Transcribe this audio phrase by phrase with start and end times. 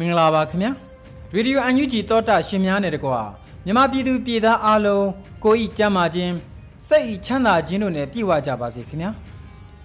[0.00, 0.70] မင်္ဂလာပါခင်ဗျာ
[1.34, 3.20] ရေဒီယိုအန်ယူဂျီတောတာရှင်များနဲ့တကွာ
[3.64, 5.06] မြမပြည်သူပြည်သားအားလုံး
[5.44, 6.34] ကိုဤကြမ်းမာခြင်း
[6.88, 9.10] စိတ်ဤချမ်းသာခြင်းတို့နဲ့ပြည့်ဝကြပါစေခင်ဗျာ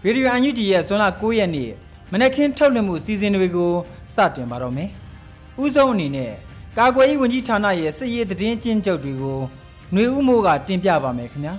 [0.05, 1.71] ရေဒီယိုအန်ယူဂျီရဲ့ဇွန်လ9ရက်နေ့
[2.11, 3.73] မနက်ခင်းထုတ်လွှင့်မှုစီစဉ်တွေကို
[4.13, 4.89] စတင်ပါတော့မယ်
[5.63, 6.31] ဥဆုံးအနေနဲ့
[6.77, 9.39] ကာကွယ်ရေးဝန်ကြီးဌာနရဲ့စစ်ရေးသတင်းကျဉ်းချုပ်တွေကို
[9.93, 11.53] ຫນွေဥမိုးကတင်ပြပါမယ်ခင်ဗျာ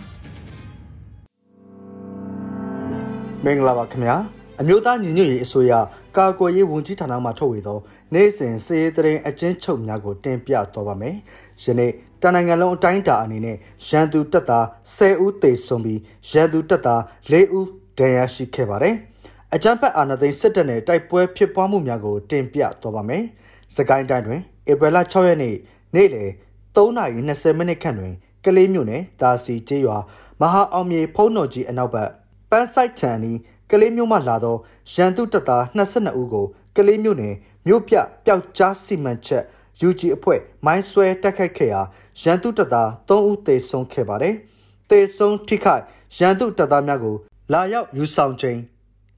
[3.44, 4.16] မင်္ဂလာပါခင်ဗျာ
[4.60, 5.72] အမျိုးသားညီညွတ်ရေးအစိုးရ
[6.16, 7.78] ကာကွယ်ရေးဝန်ကြီးဌာနမှထုတ်ဝေသော
[8.14, 11.16] နေ့စဉ်စည်ရေးတရင်အကျဉ်းချုပ်များကိုတင်ပြသွားပါမယ်။
[11.62, 13.56] ယနေ့တနိုင်ငံလုံးအတိုင်းအတာအနေနဲ့
[13.88, 14.64] ရန်သူတပ်သား
[14.96, 17.68] 10ဦးသေဆုံးပြီးရန်သူတပ်သား4ဦး
[17.98, 18.94] ဒဏ်ရာရှိခဲ့ပါတယ်။
[19.54, 23.22] အကြမ်းဖက်အာဏာသိမ်းစစ်တပ်နဲ့တိုက်ပွဲဖြစ်ပွားမှုများကိုတင်ပြသွားပါမယ်။
[23.77, 24.40] စကိုင်းတိုင်းတွင်
[24.70, 25.56] ဧပြီလ6ရက်နေ့
[25.94, 26.30] နေ့လယ်
[26.77, 29.98] 3:20မိနစ်ခန့်တွင်ကလေးမြို့နယ်တာစီကျေးရွာ
[30.40, 32.10] မဟာအောင်မြေဖုံးတော်ကြီးအနောက်ဘက်
[32.50, 33.32] ပန်းဆိုင်ချန်နီ
[33.70, 34.56] ကလေးမျိုးမှလာသော
[34.92, 37.34] ရန်သူတပ်သား22ဦးကိုကလေးမျိုးနယ်
[37.67, 39.45] မြို့ပြပျောက်ကြားစီမံချက်
[39.89, 41.81] UG အဖွဲ့မိုင်းဆွဲတက်ခိုက်ခဲ့ရာ
[42.23, 44.35] ရန်သူတပ်သား3ဦးသေဆုံးခဲ့ပါတယ်။
[44.90, 45.83] သေဆုံးထိခိုက်
[46.18, 47.17] ရန်သူတပ်သားများကို
[47.52, 48.61] လာရောက်ယူဆောင်ခြင်း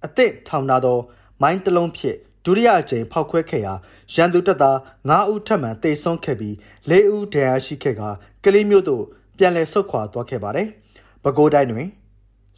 [0.04, 0.98] အသည့်ထောင်ထားသော
[1.42, 3.74] မိုင်းတလုံးဖြင့်ဒုတိယအကြိမ်ဖောက်ခွဲခဲ့ရာ
[4.14, 4.76] ရန်သူတပ်သား
[5.08, 6.54] 9ဦးထပ်မံသေဆုံးခဲ့ပြီး
[6.88, 8.02] 4ဦးဒဏ်ရာရှိခဲ့က
[8.44, 9.04] ကလေးမျိုးတို့
[9.38, 10.68] ပြန်လည်ဆုတ်ခွာသွားခဲ့ပါတယ်။
[11.22, 11.88] ပဲခူးတိုင်းတွင်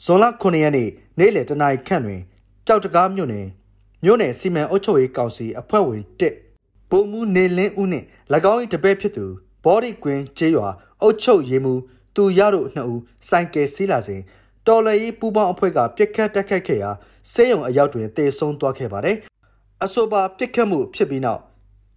[0.05, 0.89] ဇွန်လ9ရက်နေ့
[1.21, 2.23] နေ့လယ်တနာရီခန့်တွင်
[2.67, 3.47] ကြောက်တကားမြို့နယ်
[4.05, 6.03] မြို့နယ်စီမံအုပ်ချုပ်ရေးကောင်စီအဖွဲ့ဝင်
[6.49, 8.07] 1ပုံမှုနေလင်းဦးနှင့်၎
[8.53, 9.27] င်း၏တပည့်ဖြစ်သူ
[9.65, 10.69] ဘော်ဒီကွင်းကျေးရွာ
[11.03, 11.81] အုပ်ချုပ်ရေးမှူး
[12.17, 14.21] သူရတို့နှစ်ဦးစိုက်ကယ်စီးလာစဉ်
[14.67, 16.91] တော်လည်ရေးပူပေါင်းအဖွဲ့ကပြစ်ခတ်တက်ခတ်ခဲ့ရာ
[17.33, 19.17] စေယုံအရောက်တွင်တေဆုံးသွားခဲ့ပါတယ်။
[19.85, 21.41] အဆိုပါပြစ်ခတ်မှုဖြစ်ပြီးနောက်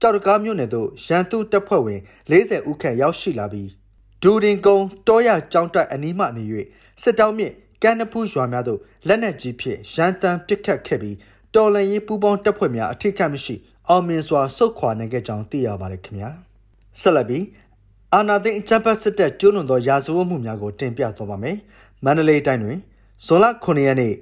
[0.02, 2.00] ကြောက်တကားမြို့နယ်သို့ရန်သူတပ်ဖွဲ့ဝင်
[2.32, 3.70] 40ဦးခန့်ရောက်ရှိလာပြီး
[4.22, 6.44] ဒူရင်ကုန်းတောရကျောင်းတက်အနီးမှနေ၍
[7.02, 11.18] စစ်တောင်းမြင့် ကန်းနဖူးရွာများသို့လက်နက်ကြီးဖြင့်ရန်တမ်းပစ်ခတ်ခဲ့ပြီး
[11.56, 13.56] တော်လန်ရေးပူးပေါင်းတပ်ဖွဲ့များအထိတ်ကမရှိ
[13.90, 16.30] အောင်မြင်စွာဆုတ်ခွာနိုင်ခဲ့ကြောင်းသိရပါတယ်ခင်ဗျာ
[17.02, 17.46] ဆက်လက်ပြီး
[18.14, 21.58] အာနာသိန်းအကြမ်းဖက်စစ်တပ်ကျူးလွန်သောရာဇဝတ်မှုများကိုတင်ပြသွားပါမယ်
[22.06, 22.78] မန္တလေးတိုင်းတွင်
[23.26, 24.14] ဇွန်လ9ရက်နေ့ည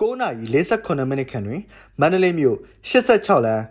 [0.00, 1.60] 9:48မိနစ်ခန့်တွင်
[2.00, 2.56] မန္တလေးမြို့
[2.90, 3.62] 86လမ်း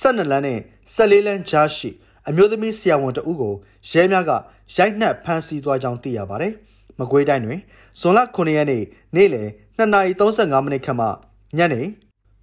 [0.00, 0.62] 12လမ်းနှင့်
[0.94, 1.90] 14လမ်းကြားရှိ
[2.28, 3.54] အမျိုးသမီးဆရာဝန်တဦးကို
[3.90, 4.30] ရဲများက
[4.76, 6.54] ရိုက်နှက်ဖမ်းဆီးသွားကြောင်းသိရပါတယ်။
[6.98, 7.60] မကွေးတိုင်းတွင်
[8.00, 9.48] ဇွန်လ9ရက်နေ့နေ့လယ်
[9.78, 11.06] 2:35မိနစ်ခန့်မှ
[11.58, 11.82] ညနေ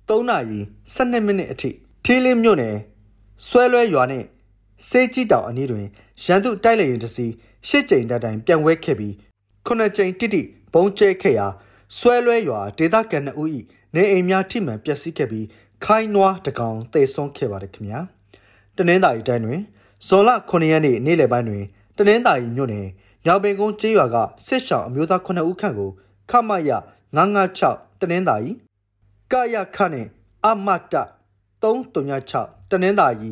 [0.07, 1.71] 3:12မိနစ်အထိ
[2.05, 2.75] ထီးလင်းမြို့နယ်
[3.47, 4.27] ဆွဲလွဲရွာနှင့်
[4.89, 5.85] စေးကြီးတောင်အနီးတွင်
[6.23, 7.25] ရန်သူတိုက်လေရင်တစီ
[7.67, 9.13] ရှစ်ကြိမ်တိုင်ပြန်ဝဲခဲ့ပြီး
[9.65, 10.41] ခုနှစ်ကြိမ်တိတိ
[10.73, 11.47] ဘုံကျဲခဲ့ရာ
[11.97, 13.49] ဆွဲလွဲရွာဒေသခံ2ဦး၏
[13.95, 15.45] နေအိမ်များထိမှန်ပျက်စီးခဲ့ပြီး
[15.85, 17.99] ခိုင်းနွားတကောင်တေဆုံးခဲ့ပါတယ်ခင်ဗျာ
[18.77, 19.61] တနင်္သာရီတိုင်းတွင်
[20.07, 21.63] ဇွန်လ9ရက်နေ့နေ့လယ်ပိုင်းတွင်
[21.97, 22.87] တနင်္သာရီမြို့နယ်
[23.27, 24.15] ညောင်ပင်ကုန်းကျေးရွာက
[24.45, 25.89] စစ်ရှောင်အမျိုးသား9ဦးခန့်ကို
[26.29, 26.71] ခမရ
[27.35, 28.51] 956တနင်္သာရီ
[29.31, 30.07] ကာယခနဲ့
[30.45, 30.95] အမတ
[31.61, 33.31] 336တနင်္သာရီ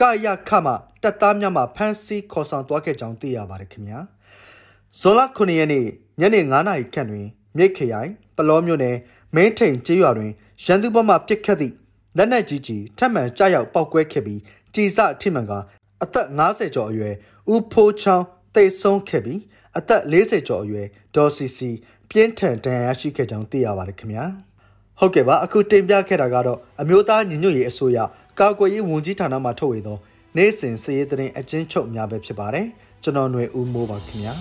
[0.00, 0.68] ကာယခမ
[1.02, 3.98] တပ်သားများမှဖမ်းဆီးခေါ်ဆောင်သွားခဲ့ကြောင်းသိရပါတယ်ခင်ဗျာ
[5.00, 5.86] ဇွန်လ9ရက်နေ့
[6.20, 8.96] ညနေ9နာရီခန့်တွင်မြိတ်ခရိုင်ပလောမြို့နယ်
[9.34, 10.32] မင်းထိန်ကျေးရွာတွင်
[10.64, 11.74] ရန်သူဘက်မှပစ်ခတ်သည့်
[12.16, 14.40] လက်နက်ကြီးကြီးထပ်မံကြားရောက်ပောက်ကွဲခဲ့ပြီး
[14.74, 15.52] ကြည်စအထိမှန်က
[16.02, 17.14] အသက်50ကျော်အရွယ်
[17.52, 19.40] ဦးဖိုးချောင်း တိတ်ဆုံးခဲ့ပြီး
[19.78, 21.70] အသက်40ကျော်အရွယ်ဒေါ်စီစီ
[22.10, 24.24] ပြင်းထန်ဒဏ်ရာရှိခဲ့ကြောင်းသိရပါတယ်ခင်ဗျာ
[24.98, 27.98] ဟုတ်ကဲ့ပါအခုတင်ပြခဲ့တာကတော့အမျိုးသားညီညွတ်ရေးအစိုးရ
[28.38, 29.98] ကာကွယ်ရေးဝန်ကြီးဌာနမှထုတ်ဝေသော
[30.36, 32.66] နေ့စဉ်စည်ရေးသတင်းအကျဉ်းချုပ်များပဲဖြစ်ပါတယ်
[33.02, 34.34] ကျွန်တော်ຫນွေဦးမိုးပါခင်ဗျာ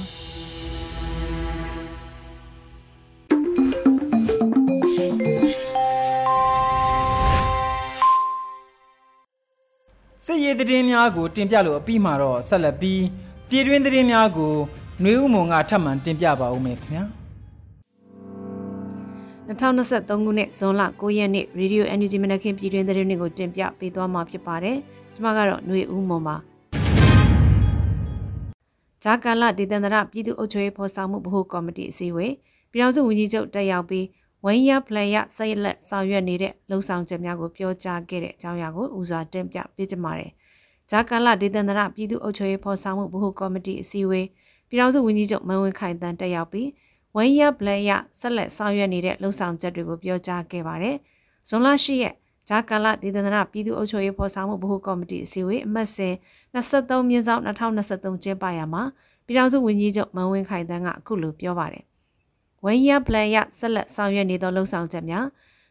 [10.25, 13.01] စစ်ရေးသတင်းများကိုတင်ပြလို့အပြီးမှာတော့ဆက်လက်ပြီး
[13.53, 14.53] ပြည်တွင်းသတင်းများကို
[15.03, 17.03] နှွေဦးမုံကထပ်မံတင်ပြပါဦးမယ်ခင်ဗျာ
[19.48, 24.77] 2023ခုနှစ်ဇွန်လ9ရက်နေ့ Radio Energy မနက်ခင်းပြည်တွင်သတင်းတွေကိုတင်ပြပေးသွားမှာဖြစ်ပါတယ်။
[25.13, 26.36] ကျွန်မကတော့ຫນွေဦးမွန်ပါ။
[29.03, 32.33] ဂျာကာလဒေသန္တရပြည်သူ့အုပ်ချုပ်ရေးဖော်ဆောင်မှုဗဟိုကော်မတီအစည်းအဝေး
[32.71, 34.06] ပြည်ထောင်စုဝန်ကြီးချုပ်တက်ရောက်ပြီး
[34.44, 40.31] ဝိုင်းရပလန်ရဆက်လက်ဆောင်ရွက်နေတဲ့လှုံ့ဆော်ချက်များကိုပြောကြားခဲ့တဲ့အကြောင်းအရာကိုဦးစွာတင်ပြပေးကြပါမယ်။
[40.91, 44.27] ဂျာကာလဒေသန္တရပြည်သူ့အုပ်ချုပ်ရေးဖော်ဆောင်မှုဗဟိုကော်မတီအစည်းအဝေး
[44.69, 46.69] ပြည်ထောင်စုဝန်ကြီးချုပ်မန်ဝင်းခိုင်တန်းတက်ရောက်ပြီး
[47.15, 50.95] ဝိုင်းရပလန်ရဆက်လက်ဆောင်ရွက်နေတဲ့လှုံ့ဆော်ချက်တွေကိုပြောကြားခဲ့ပါတယ်။
[51.49, 52.13] ဇွန်လ10ရက်
[52.49, 56.13] ဂျာကာလဒေသန္တရပြည်သူ့အုပ်ချုပ်ရေးဖော်ဆောင်မှုဗဟိုကော်မတီအစည်းအဝေးအမှတ်စဉ်
[56.53, 58.83] 23မြင်းဆောင်2023ကျင်းပရာမှာ
[59.25, 61.83] ပြည်ထောင်စုဝန်ကြီးချုပ်မန်ဝင်းခိုင်တန်းကအခုလိုပြောပါတယ်
[62.63, 65.25] ဝိုင်းရပလန်ရဆက်လက်ဆောင်ရွက်နေသောလှုံ့ဆော်ချက်များ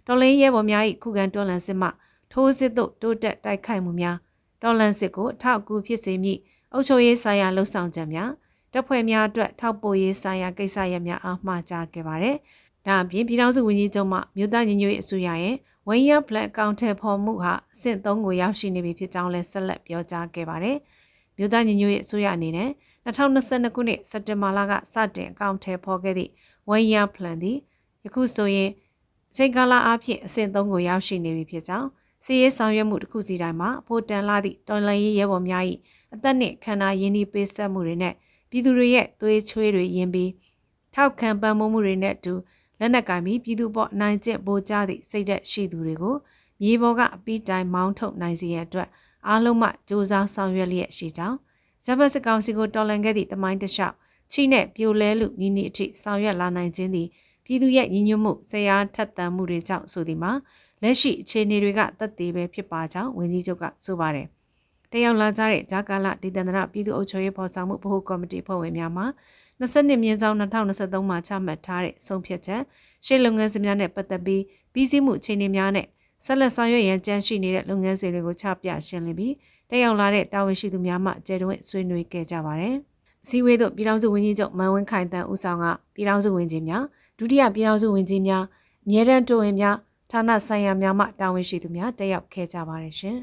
[0.07, 1.89] တော်လင်းရဲဘော်များ၏ခုခံတော်လှန်စစ်မှ
[2.33, 4.17] ထိုးစစ်သို့တိုးတက်တိုက်ခိုက်မှုများ
[4.63, 6.41] တော်လှန်စစ်ကိုအထောက်အကူဖြစ်စေမည့်
[6.73, 8.31] အုပ်ချုပ်ရေးဆိုင်ရာလှုံ့ဆော်ချက်များ
[8.73, 12.37] တပ်ဖွဲ့များအတွက်ထောက်ပို့ရေးဆိုင်ရာကိစ္စရပ်များအားမှာကြားခဲ့ပါတယ်။
[12.87, 20.77] ဒါအပြင်ပြည်ထောင်စုဝန်ကြီးချုပ်မှမြို့သားညီညွတ်ရေးအစိုးရရဲ့ဝိုင်းရပလန်အကောင့်ထဲပေါ်မှုဟာအဆင့်3ကိုရောက်ရှိနေပြီဖြစ်ကြောင်းလည်းဆက်လက်ပြောကြားခဲ့ပါတယ်။
[21.37, 22.71] မြို့သားညီညွတ်ရေးအစိုးရအနေနဲ့
[23.07, 26.31] 2022ခုနှစ်စက်တင်ဘာလကစတင်အကောင့်ထဲပေါ်ခဲ့သည့်
[26.69, 27.59] ဝိုင်းရပလန်သည်
[28.05, 28.71] ယခုဆိုရင်
[29.31, 31.89] အချိန်ကာလအဖြစ်အဆင့်3ကိုရောက်ရှိနေပြီဖြစ်ကြောင်း
[32.25, 35.65] စီရေးဆောင်ရွက်မှုတစ်ခုစီတိုင်းမှာအဖို့တန်လာသည့်တော်လှန်ရေးရဲဘော်များ၏
[36.15, 38.15] အသက်နှင့်ခန္ဓာရင်းနှီးပေးဆက်မှုတွေနဲ့
[38.51, 40.31] ပြည်သူတွေရဲ့သွေးချွေးတွေယင်ပြီး
[40.95, 42.35] ထောက်ခံပံ့ပိုးမှုတွေနဲ့အတူ
[42.79, 46.17] လက်နက်ကင်ပြီးပြည်သူပေါ်နိုင်ကျင့်ပိုးကြသည့်စိတ်သက်ရှိသူတွေကို
[46.63, 48.89] မြေပေါ်ကအပီးတိုင်မောင်းထုတ်နိုင်စေရန်အတွက်
[49.29, 51.37] အားလုံးမှစ조사ဆောင်ရွက်လျက်ရှိကြောင်း
[51.85, 53.95] ဂျပန်စကောင်စီကိုတော်လှန်ခဲ့သည့်တမိုင်းတလျှောက်
[54.33, 57.09] ချိနဲ့ပြိုလဲလူနီးနီးအထိဆောင်ရွက်လာနိုင်ခြင်းသည်
[57.45, 60.33] ပြည်သူရဲ့ညီညွတ်မှုဆရာထက်သန်မှုတွေကြောင့်ဆိုသည်မှာ
[60.83, 64.27] လက်ရှိအခြေအနေတွေကသက်သေပဲဖြစ်ပါကြောင်းဝန်ကြီးချုပ်ကဆိုပါတယ်။
[64.93, 69.05] တရောက်လာကြတဲ့ဂျာကာလဒေသန္တရပြည်သူ့အုပ်ချုပ်ရေးဖော်ဆောင်မှုဗဟိုကော်မတီဖွဲ့ဝင်များမှ
[69.61, 72.63] 22မြင်းဆောင်2023မှာချမှတ်ထားတဲ့ဆုံးဖြတ်ချက်
[73.07, 74.43] ရှေ့လုပ်ငန်းစဉ်များနဲ့ပတ်သက်ပြီး
[74.73, 75.87] ပြီးစီးမှုအခြေအနေများနဲ့
[76.25, 79.35] ဆက်လက်ဆောင်ရွက်ရန်ကြံရှိနေတဲ့လုပ်ငန်းစဉ်တွေကိုချပြရှင်းလင်းပြီး
[79.71, 82.77] တက်ရောက်လာတဲ့တာဝန်ရှိသူများမှကျေတွင်ဆွေးနွေးခဲ့ကြပါတယ်။
[83.29, 86.85] စည်းဝေးသို့ပြည်ထောင်စုဝန်ကြီးချုပ်မန်ဝင်းခိုင်တန်းဦးဆောင်ကပြည်ထောင်စုဝန်ကြီးများ
[87.19, 88.45] ဒုတိယပြည်ထောင်စုဝန်ကြီးများ
[88.85, 89.77] အမြဲတမ်းတိုးဝင်များ
[90.11, 93.19] ဌာနဆိုင်ရာများမှတာဝန်ရှိသူများတက်ရောက်ခဲ့ကြပါတယ်ရှင်။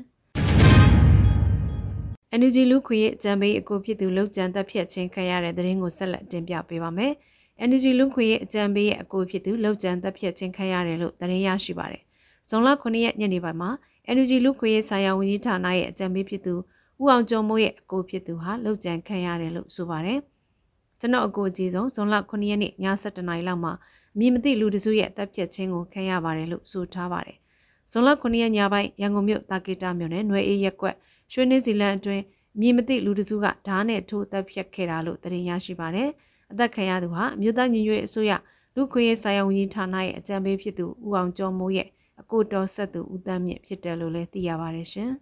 [2.39, 7.11] NUG လူခွေရဲ့ကြံပေးအကူဖြစ်သူလောက်ကျန်သက်ဖြတ်ခြင်းခံရတဲ့သတင်းကိုဆက်လက်တင်ပြပေးပါမယ်။
[7.69, 12.01] NUG လူခွေရဲ့အကြံပေးရဲ့အကူဖြစ်သူလောက်ကျန်သက်ဖြတ်ခြင်းခံရတယ်လို့သတင်းရရှိပါတယ်။
[12.49, 13.69] ဇွန်လ9ရက်ညနေပိုင်းမှာ
[14.15, 16.53] NUG လူခွေရဲ့ဆိုင်ရာဝန်ကြီးဌာနရဲ့အကြံပေးဖြစ်သူ
[17.01, 20.19] ဦးအောင်ကျော်မိုးရဲ့အကိုဖြစ်သူဟာလှုပ်ကြံခံရတယ်လို့ဆိုပါတယ်။
[20.99, 23.79] ကျွန်တော်အကိုအကြီးဆုံးဇွန်လ9ရက်နေ့ည7:00နာရီလောက်မှာအ
[24.19, 27.37] မည်မသိလူတစုရဲ့တပ်ဖြတ်ခြင်းကိုခံရပါတယ်လို့ဆိုထားပါတယ်။
[27.91, 30.95] ဇွန်လ9ရက်ညပိုင်းရန်ကုန်မြို့တာကေတာမြို့နယ်နွယ်အေးရက်ကွက်
[31.33, 32.23] ရွှေနှင်းစီလန်အတွင်း
[32.55, 36.09] အမည်မသိလူတစုကဓားနဲ့ထိုးတပ်ဖြတ်ခဲ့တာလို့သတင်းရရှိပါတယ်။
[36.51, 38.31] အသက်ခံရသူဟာမြို့သားညီညွတ်ရေးအစိုးရ
[38.75, 41.87] လူခွေရေးဆိုင်ရာဝန်ကြီးဌာနရဲ့အကြံပေးဖြစ်သူဦးအောင်ကျော်မိုးရဲ့
[42.21, 45.11] အကိုတော်ဆက်သူဦးတန်းမြင့်ဖြစ်တယ်လို့လည်းသိရပါတယ်ရှင်။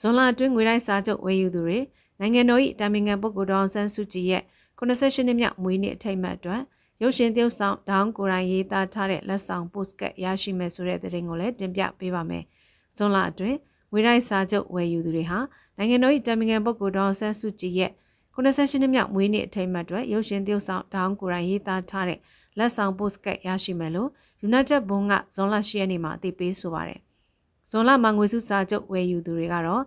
[0.00, 1.78] ဇွန်လအတွင်းငွေတိုင်းစာချုပ်ဝယ်ယူသူတွေ
[2.20, 4.42] နိုင်ငံတော်၏တာမင်ငံပုဂ္ဂိုလ်တော်ဆန်းစုကြည်ရဲ့
[4.82, 6.62] 88နှစ်မြောက်မွေးနေ့အထိမ်းအမှတ်အတွက်
[7.02, 12.44] ရုပ်ရှင်သရုပ်ဆောင်ဒေါင်းကိုရိုင်းရေးသားထားတဲ့လက်ဆောင်ပို့စကတ်ရရှိမယ်ဆိုတဲ့သတင်းကိုလည်းတင်ပြပေးပါမယ်။
[12.96, 13.58] ဇွန်လအတွင်း
[13.92, 15.38] ငွေတိုင်းစာချုပ်ဝယ်ယူသူတွေဟာ
[15.76, 17.90] နိုင်ငံတော်၏တာမင်ငံပုဂ္ဂိုလ်တော်ဆန်းစုကြည်ရဲ့
[18.34, 22.18] 88နှစ်မြောက်မွေးနေ့အထိမ်းအမှတ်အတွက်ရုပ်ရှင်သရုပ်ဆောင်ဒေါင်းကိုရိုင်းရေးသားထားတဲ့
[22.58, 24.10] လက်ဆောင်ပို့စကတ်ရရှိမယ်လို့
[24.48, 27.00] United ဘုံကဇွန်လ10ရက်နေ့မှာအသိပေးဆိုပါတယ်။
[27.70, 29.82] ဇွန်လမှာငွေစုစာချုပ်ဝယ်ယူသူတွေကတော့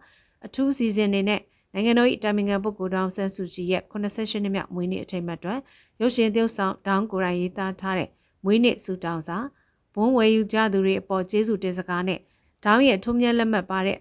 [0.45, 1.41] အထူးစီစဉ်နေနဲ့
[1.75, 5.59] နိုင်ငံတော်၏တာမင်ခံပုဂ္ဂိုလ်တောင်ဆန်းစုကြည်ရဲ့88နှစ်မြောက်မွေးနေ့အထိမ်းအမှတ်အတွက်
[6.01, 8.09] ရုပ်ရှင်သရုပ်ဆောင်ဒေါင်းကိုရိုင်းရေးသားထားတဲ့
[8.45, 9.37] မွေးနေ့ဆုတောင်းစာ
[9.95, 12.19] ဘုံဝယ်ယူကြသူတွေအပေါ်ကျေးဇူးတင်စကားနဲ့
[12.65, 13.99] ဒေါင်းရဲ့ထုံးမြတ်လက်မှတ်ပါတဲ့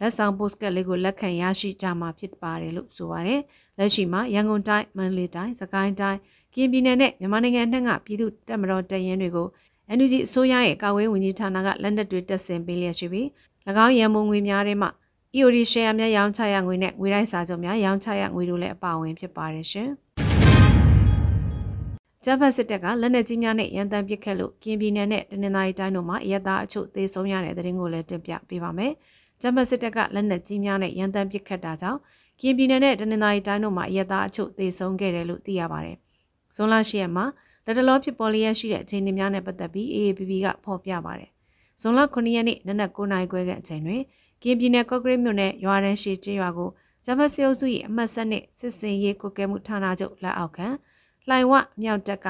[0.00, 3.40] လက်ဆောင်ပို့စကတ်လေးကိုလက်ခံရရှိကြမှာဖြစ်ပါတယ်လို့ဆိုပါတယ်။
[3.78, 6.18] လက်ရှိမှာရန်ကုန်တိုင်းမန္တလေးတိုင်းစကိုင်းတိုင်း
[6.54, 9.46] ကရင်ပြည်နယ်နဲ့မြန်မာနိုင်ငံအနှံ့ကပြည်သူတပ်မတော်တပ်ရင်းတွေကို
[9.96, 13.26] NUG အစိုးရရဲ့ကာကွယ်ဝင်ကြီးဌာနကလက်နက်တွေတက်ဆင်ပေးလျက်ရှိပြီး၎
[13.84, 14.90] င်းရန်ပုံငွေများထဲမှာ
[15.36, 19.88] EOD share များရောင်းချရငွေနဲ့ငွေတိုက်စာချုပ်များရောင်းချရငွေတို့လည်းအပါအဝင်ဖြစ်ပါတယ်ရှင်။
[22.24, 28.92] ဂျပန်စစ်တပ်ကလက်နက်ကြီးများနဲ့ရန်တမ်းပစ်ခတ်လို့ကင်းပြည်နယ်နဲ့တနင်္သာရီတိုင်းတို့မှာအရက်သားအချို့သေဆုံးရတဲ့တဲ့ရင်ကိုလည်းတင်ပြပေးပါမယ်။
[29.42, 32.00] ဂျပန်စစ်တပ်ကလက်နက်ကြီးများနဲ့ရန်တမ်းပစ်ခတ်တာကြောင့်
[32.40, 35.96] ကင်းပြည်နယ်နဲ့တနင်္သာရီတိုင်းတို့မှာအရက်သားအချို့သေဆုံးခဲ့တယ်လို့သိရပါတယ်။
[36.56, 37.24] ဇွန်လ10ရက်မှာ
[37.64, 41.30] လက်တလောဖြစ်ပေါ်လျက်ရှိတဲ့အခြေအနေများနဲ့ပတ်သက်ပြီး AAPP ကဖော်ပြပါတယ်။
[41.80, 44.02] ဇွန်လ9ရက်နေ့နနက်9နာရီခွဲကအချိန်တွင်
[44.42, 46.70] ကင်းပြည်နယ်ကော့ကရိတ်မြို့နယ်ရွာရန်ရှိကျေးရွာကို
[47.04, 50.66] ဂျမတ်စီအုပ်စု၏အမှတ်ဆက်နဲ့စစ်စင်ရေးကုကဲမှုဌာနချုပ်လက်အောက်ခံ
[51.28, 51.52] လှိုင်ဝ
[51.82, 52.28] မြောက်တက်က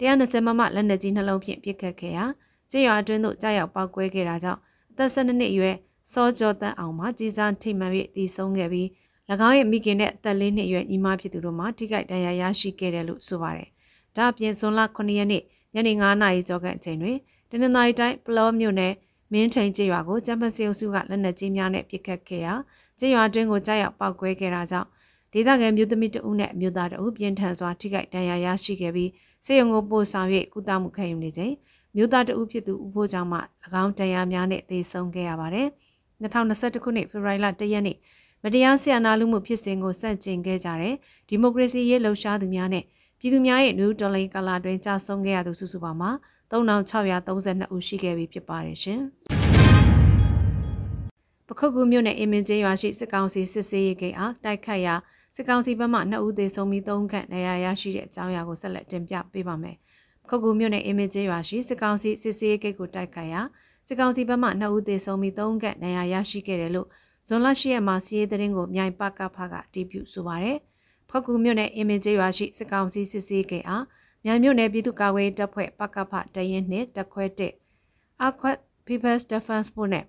[0.00, 2.24] 120မမလက်နက်ကြီးနှလုံးဖြင့်ပစ်ခတ်ခဲ့ရာ
[2.70, 5.76] ကျေးရွာအတွင်းသို့ကြားရောက်ပောက်ကွဲခဲ့တာကြောင့်အသက်12နှစ်အရွယ်
[6.12, 8.88] စောကျော်တန်းအောင်မှကြီးစားထိမှန်၍တည်ဆုံးခဲ့ပြီး၎
[9.48, 13.68] င်းရဲ့မိခင်နဲ့အသက်၄နှစ်အရွယ်ညီမဖြစ်သူတို့မှထိခိုက်ဒဏ်ရာရရှိခဲ့တယ်လို့ဆိုပါတယ်။
[14.16, 15.42] ဒါအပြင်ဇွန်လ9ရက်နေ့
[15.74, 17.16] ညနေ9နာရီကျော်ခန့်အချိန်တွင်
[17.50, 18.92] တနင်္သာရီတိုင်းပလောမြို့နယ်
[19.32, 22.54] မင်းထိန်ကျေးရွာကိုကျန်းဖတ်စေအုပ်စုကလက်နက်ကြီးများနဲ့ပစ်ခတ်ခဲ့ရာ
[22.98, 24.88] ကျေးရွာတွင်းကိုကြားရောက်ပောက်ကွဲခဲ့တာကြောင့်
[25.32, 29.10] ဒေသခံမြို့သမီးတဦးနဲ့အမျိုးသားတဦးပြင်းထန်စွာထိခိုက်ဒဏ်ရာရရှိခဲ့ပြီး
[29.44, 31.52] စေယုံကိုပို့ဆောင်၍ကုသမှုခံယူနေချိန်
[31.96, 33.38] မြို့သားတဦးဖြစ်သူဦးဖိုးကြောင့်မှ၎
[33.82, 35.68] င်းတရားများနဲ့သေဆုံးခဲ့ရပါတယ်။
[36.22, 37.96] 2021ခုနှစ်ဖေဖော်ဝါရီလ1ရက်နေ့
[38.42, 40.94] မတရားဆရာနာလူမှုဖြစ်စဉ်ကိုစန့်ကျင်ခဲ့ကြတဲ့
[41.28, 42.84] ဒီမိုကရေစီရေးလှုပ်ရှားသူများနဲ့
[43.18, 46.10] ပြည်သူများရဲ့နယူးဒေါ်လိန်ကာလာတွင်ကြာဆုံးခဲ့ရသူစုစုပေါင်းမှာ
[46.52, 49.00] 3632ဦးရှိခဲ့ပြီဖြစ်ပါတယ်ရှင်။
[51.48, 54.94] ပခုတ်ကူမြို့နယ်အင်မင်ကျေးရွာရှိစစ်ကောင်စီစစ်ဆေးရေးဂိတ်အားတိုက်ခတ်ရာ
[55.36, 59.76] စစ်ကောင်စီဘက်မှ2ဦးသေဆုံးပြီး3ခန့်ဒဏ်ရာရရှိတဲ့အကြောင်းအရာကိုဆက်လက်တင်ပြပေးပါမယ်။
[60.22, 63.40] ပခုတ်ကူမြို့နယ်အင်မင်ကျေးရွာရှိစစ်ကောင်စီစစ်ဆေးရေးဂိတ်ကိုတိုက်ခတ်ရာ
[63.86, 66.88] စစ်ကောင်စီဘက်မှ2ဦးသေဆုံးပြီး3ခန့်ဒဏ်ရာရရှိခဲ့တယ်လို့
[67.28, 70.58] ဇွန်လ10ရက်မှာစီးရေးသတင်းကိုမြိုင်ပကဖကတီးပြဆိုပါရယ်။
[71.10, 73.84] ဖောက်ကူမြို့နယ်အင်မင်ကျေးရွာရှိစစ်ကောင်စီစစ်ဆေးဂိတ်အား
[74.24, 77.54] မြိုင်မြို့နယ်ပြည်သူ့ကာကွယ်တပ်ဖွဲ့ပကဖတရင်နှင့်တခွဲတက်
[78.26, 80.04] အခွတ် People's Defense Force နဲ့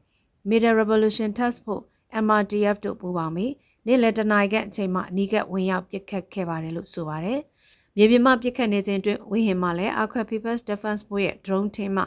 [0.49, 1.85] Middle Revolution Task Force
[2.25, 3.53] MRDF တို့ပူးပေါင်းပြီး
[3.87, 7.39] နေ့လယ်တနာရီကအချိန်မှအနီးကပ်ဝင်ရောက်ပစ်ခတ်ခဲ့ပါတယ်လို့ဆိုပါတယ်။
[7.95, 12.05] မြေပြင်မှာပစ်ခတ်နေခြင်းတွင်ဝင်းဟင်မှလည်းအခွတ် People's Defense Force ရဲ့ drone team မှ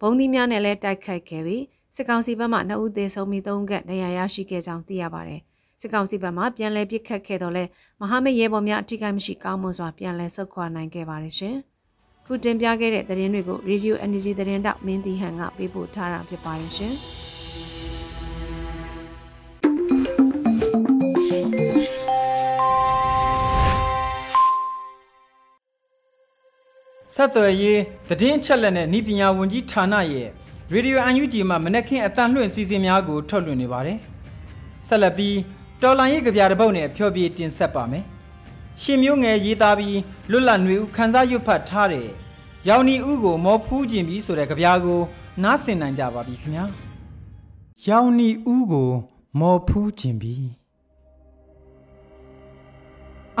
[0.00, 1.64] ဘုံသီးများနဲ့လည်းတိုက်ခိုက်ခဲ့ပြီး
[1.96, 5.40] စစ်ကောင်စီဘက်မှ2ဦးသေဆုံးပြီး3ဦးကနေရာရရှိခဲ့ကြောင်းသိရပါတယ်။
[5.80, 7.64] စစ်ကောင်စီဘက်မှပြန်လည်ပစ်ခတ်ခဲ့တော့လဲ
[8.00, 11.56] မဟာမိတ်ရဲဘော်များအထိကိမရှိကောင်းမွန်စွာပြန်လည်ဆုတ်ခွာနိုင်ခဲ့ပါတယ်ရှင်။
[12.26, 16.94] ခုတင်ပြခဲ့တဲ့သတင်းတွေကို Radio Energy သတင်းတောက်မင်းတီဟန်ကပေးပို့ထားတာဖြစ်ပါတယ်ရှင်။
[27.14, 30.28] ဆက်သွယ်ရေးသတင်းချက်လက်နဲ့ဤပညာဝန်ကြီးဌာနရဲ့
[30.72, 33.98] ရေဒီယိုအန်ယူဂျီမှမနက်ခင်းအတန်လွှင့်စီစဉ်များကိုထုတ်လွှင့်နေပါတယ်။
[34.88, 35.36] ဆက်လက်ပြီး
[35.82, 38.04] တော်လန်ရေးကြပြတဲ့ပုတ်နဲ့ဖျော်ပြတင်ဆက်ပါမယ်။
[38.82, 42.06] ရှင်မျိုးငယ်ရေးသားပြီးလွတ်လပ်ຫນွေဦးခန်းစားရွတ်ဖတ်ထားတဲ့
[42.68, 45.00] ရောင်နီဦးကိုမောဖူးခြင်းပြီးဆိုတဲ့ကြပြကို
[45.42, 46.64] နားဆင်နိုင်ကြပါပြီခင်ဗျာ။
[47.86, 48.90] ရောင်နီဦးကို
[49.40, 50.48] မောဖူးခြင်းပြီး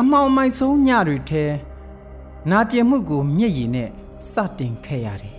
[0.00, 1.44] အမောင်မိုက်ဆုံးညတွေထဲ
[2.50, 3.90] နာကျင်မှုကိုမျက်ရည်နဲ့
[4.32, 5.34] စတင်ခဲ့ရတယ်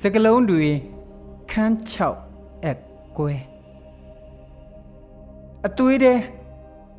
[0.00, 0.64] စကလုံးတွေ
[1.50, 1.74] ခန်း
[2.22, 2.78] 6အက်
[3.18, 3.32] ကွဲ
[5.66, 6.18] အသွေးတဲ့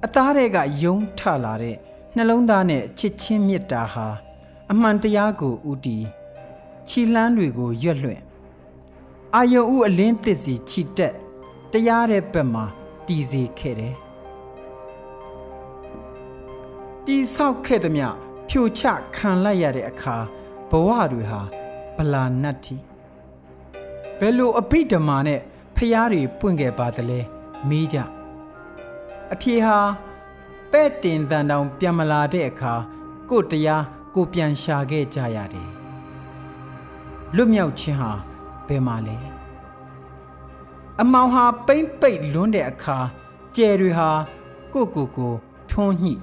[0.05, 1.75] အသားတွေကယုံထလာတဲ့
[2.15, 4.07] နှလုံးသားနဲ့ချစ်ချင်းမေတ္တာဟာ
[4.71, 5.97] အမှန်တရားကိုဥတီ
[6.87, 8.21] ခြိလှမ်းတွေကိုရွက်လွှင့်
[9.35, 11.13] အာယုံဥအလင်းတစ်စီခြိတက်
[11.71, 12.65] တရားတဲ့ဘက်မှာ
[13.07, 13.95] တည်စေခဲ့တယ်
[17.05, 18.03] တီဆောက်ခဲ့သည်မြ
[18.49, 18.83] ဖြိုချ
[19.15, 20.15] ခံလိုက်ရတဲ့အခါ
[20.69, 21.41] ဘဝတွေဟာ
[21.97, 22.75] ဗလာနတ်တီ
[24.19, 25.39] ဘယ်လိုအဘိဓမ္မာနဲ့
[25.75, 27.19] ဖျားတွေပွင့်ခဲ့ပါသလဲ
[27.69, 27.99] မေးကြ
[29.33, 29.77] အဖြေဟာ
[30.71, 32.73] ပဲ့တင်တန်တောင်ပြန်မလာတဲ့အခါ
[33.29, 33.83] ကိုတရား
[34.15, 35.69] ကိုပြန်ရှာခဲ့ကြရတယ်
[37.35, 38.11] လွတ်မြောက်ခြင်းဟာ
[38.67, 39.17] ဘယ်မှာလဲ
[41.01, 42.97] အမောင်ဟာပိမ့်ပိတ်လွန်းတဲ့အခါ
[43.55, 44.09] ကျယ်တွေဟာ
[44.73, 45.33] ကိုကိုကို
[45.69, 46.13] ထွန်းညှိ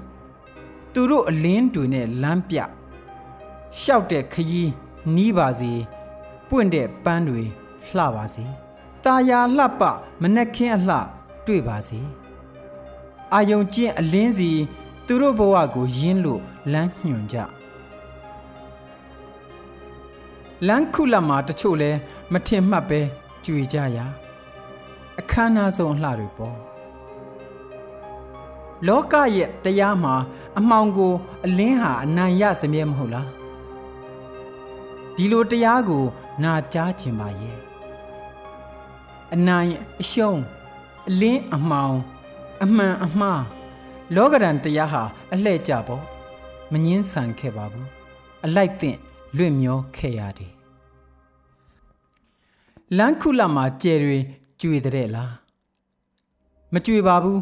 [0.93, 2.59] သူတို့အလင်းတွေနဲ့လမ်းပြ
[3.81, 4.71] ရှောက်တဲ့ခရီး
[5.17, 5.73] နီးပါစေ
[6.49, 7.43] ပွင့်တဲ့ပန်းတွေ
[7.97, 8.45] လှပါစေ။
[9.05, 9.83] ตาယာလှပ
[10.23, 10.99] မနှက်ခင်းအလှ
[11.47, 12.01] တွေ့ပါစေ။
[13.35, 14.51] အာယုံကျင့်အလင်းစီ
[15.07, 17.37] သူတို့ဘဝကိုယင်းလို့လမ်းညွှန်ကြ။
[20.67, 21.91] လမ်းခုလမှာတချို့လဲ
[22.33, 23.01] မထင်မှတ်ပဲ
[23.45, 24.07] ကြွေကြရာ
[25.21, 26.57] အခမ်းအနားဆုံးအလှတွေပေါ့။
[28.87, 30.15] လောကရဲ့တရားမှာ
[30.59, 31.13] အမှောင်ကို
[31.47, 33.29] အလင်းဟာအနိုင်ရစမြဲမဟုတ်လား
[35.17, 36.05] ဒီလိုတရားကို
[36.43, 37.59] နာကြားခြင်းပါရဲ့
[39.35, 40.41] အနိုင်အရှုံး
[41.09, 41.97] အလင်းအမှောင်
[42.65, 43.43] အမှန်အမှား
[44.15, 45.03] လောကဒဏ်တရားဟာ
[45.33, 46.03] အလှဲ့ကြပေါ့
[46.73, 47.89] မငင်းဆန်ခဲ့ပါဘူး
[48.45, 48.99] အလိုက်သင့်
[49.37, 50.53] လွင့်မျောခဲ့ရတယ်
[52.99, 54.19] လမ်းခုလမှာကျယ်တွေ
[54.61, 55.33] ကျွေတဲ့လား
[56.73, 57.41] မကျွေပါဘူး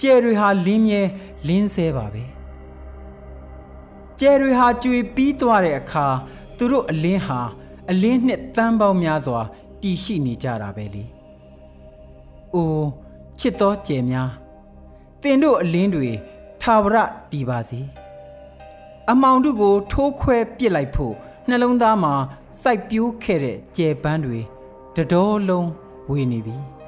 [0.00, 1.02] ကျယ်တွေဟာလင်းမြဲ
[1.48, 2.24] လင်းဆဲပါပဲ
[4.20, 6.06] ကျယ်တွေဟာကျွေပြီးသွားတဲ့အခါ
[6.56, 7.40] သူတို့အလင်းဟာ
[7.90, 9.40] အလင်းနှစ်တန်းပေါင်းများစွာ
[9.80, 11.04] တည်ရှိနေကြတာပဲလေ။
[12.54, 12.88] အိုး
[13.38, 14.30] ချစ်တော်ကျယ်များ
[15.24, 16.10] တင်တို့အလင်းတွေ
[16.62, 16.96] ထာဝရ
[17.32, 17.80] တည်ပါစေ။
[19.10, 21.14] အမောင်တို့ကို ထိုးခွဲပစ်လိုက်ဖို့
[21.48, 22.14] နှလုံးသားမှာ
[22.62, 24.40] စိုက်ပျိုးခဲ့တဲ့ကျယ်ပန်းတွေ
[24.96, 25.68] တတော်လုံး
[26.10, 26.56] ဝေနေပြီ။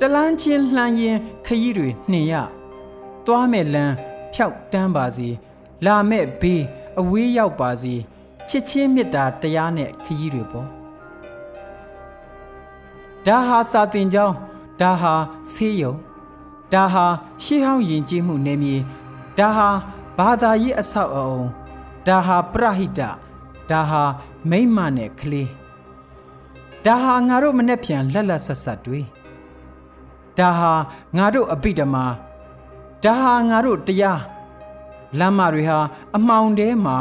[0.00, 2.34] တလန်းချင်းလှမ်းရင်ခရီးတွေနှင်ရ
[3.26, 3.94] သွားမဲ့လမ်း
[4.34, 5.28] ဖြောက်တန်းပါစေ
[5.84, 6.62] လာမဲ့ဘေး
[7.00, 7.94] အဝေးရောက်ပါစေ
[8.48, 10.68] ချစ်ချင်းမေတ္တာတရားနဲ့ခရီးတွေပေါ့
[13.26, 14.34] ဒါဟာစာတင်ကြောင်း
[14.80, 15.14] ဒါဟာ
[15.52, 15.94] ဆေးရုံ
[16.72, 17.06] ဒါဟာ
[17.44, 18.76] ရှေးဟောင်းယဉ်ကျေးမှုနယ်မြေ
[19.38, 19.68] ဒဒါဟာ
[20.18, 21.42] ဘာသာရေးအဆောက်အအုံ
[22.06, 23.00] ဒါဟာပရဟိတ
[23.70, 24.02] ဒါဟာ
[24.50, 25.50] မိမ့်မနဲ့ကလေး
[26.84, 29.00] ဒါဟာငါတို့မနဲ့ပြန်လက်လက်ဆက်ဆက်တွေ
[30.38, 30.72] ဒါဟာ
[31.16, 32.04] ငါတို့အပိဓမ္မာ
[33.04, 34.22] ဒါဟာငါတို့တရား
[35.18, 35.78] လမ်းမတွေဟာ
[36.16, 36.96] အမှောင်ထဲမှာ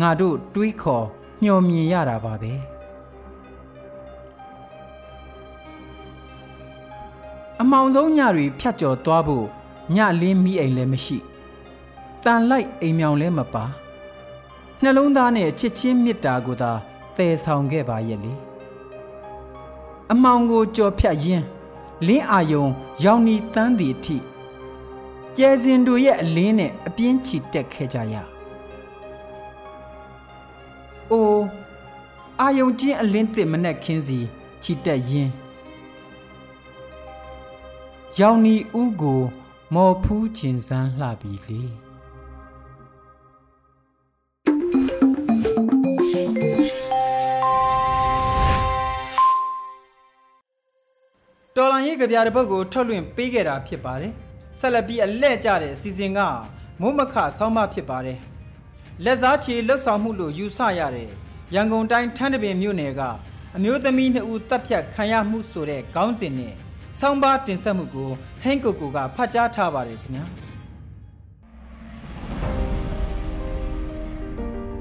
[0.00, 1.06] ငါတို့တွေးခေါ်
[1.42, 2.52] မျှော်မြင်ရတာပါပဲ
[7.60, 9.46] အမောင်ဆုံးညတွေဖြတ်ကျော်သွားဖို့
[9.94, 11.18] ညလင်းမိအိမ်လည်းမရှိ
[12.24, 13.64] တန်လိုက်အိမ်မြောင်လည်းမပါ
[14.82, 16.72] နှလုံးသားနဲ့ချစ်ချင်းမေတ္တာကိုသာ
[17.16, 18.34] တည်ဆောင်ခဲ့ပါရဲ့လေ
[20.12, 21.44] အမောင်ကိုကြော်ဖြတ်ရင်း
[22.06, 22.64] လင်းအာယုံ
[23.04, 24.16] ရောင်နီတန်းတီအထိ
[25.36, 28.14] ကျဲစင်တို့ရဲ့အလင်းနဲ့အပြင်းချီတက်ခဲ့ကြရ။
[31.10, 31.44] အိုး
[32.40, 34.18] အာယုံချင်းအလင်းသစ်မနဲ့ခင်းစီ
[34.62, 35.30] ချီတက်ရင်း
[38.20, 39.20] ရောင်နီဦးကို
[39.74, 41.60] မော်ဖူးခြင်းစမ်းလှပြီလေ
[51.56, 54.12] တော်လန်ရေးကြပြတဲ့ဘက်ကိုထုတ်လွှင့်ပေးခဲ့တာဖြစ်ပါတယ်
[54.58, 56.20] ဆက်လက်ပြီးအလဲ့ကျတဲ့အစီအစဉ်က
[56.80, 58.18] မုံမခဆောင်းမဖြစ်ပါတယ်
[59.04, 61.08] လက်စားချေလှုပ်ဆောင်မှုလို့ယူဆရတဲ့
[61.54, 63.00] ရန်ကုန်တိုင်းထန်းတပင်မြို့နယ်က
[63.56, 66.56] အမျိုးသမီးနှစ်ဦးတပ်ဖြတ်ခံရမှုဆိုတဲ့ခေါင်းစဉ်နဲ့
[67.00, 68.10] ဆောင်းပါးတင်ဆက်မှုကို
[68.42, 70.24] ဟင်းကိုကိုကဖတ်ကြားထားပါတယ်ခင်ဗျာ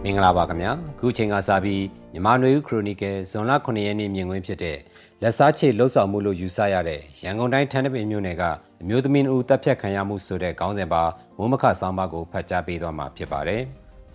[0.03, 4.77] မင်္ဂလာပါခင်ဗျာခုချိန်ကစပြီးမြန်မာနွေဦးခရိုနီကယ်ဇွန်လ9ရက်နေ့မြင်ကွင်းဖြစ်တဲ့
[5.21, 8.43] လက်စားချေလှုပ်ဆောင်မှုလို့ယူဆရတဲ့ရန်ကုန်တိုင်းထန်းတပင်မြို့နယ်က
[8.81, 11.03] အမျိုးသမီးအူတပ်ဖြတ်ခံရမှုဆိုတဲ့ခေါင်းစဉ်ပါ
[11.37, 13.61] မိုးမခဆောင်းပါးကိုဖတ်ကြားပေးသွားမှာဖြစ်ပါတယ်